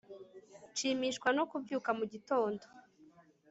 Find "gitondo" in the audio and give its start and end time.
2.11-2.63